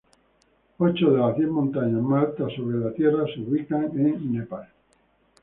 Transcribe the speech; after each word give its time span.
Ocho 0.79 1.11
de 1.11 1.19
las 1.19 1.37
diez 1.37 1.47
montañas 1.47 2.01
más 2.01 2.23
altas 2.29 2.53
sobre 2.55 2.79
la 2.79 2.91
Tierra 2.91 3.23
se 3.31 3.39
ubican 3.39 3.83
en 3.99 4.33
Nepal. 4.33 4.67